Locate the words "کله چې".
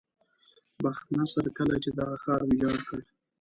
1.57-1.89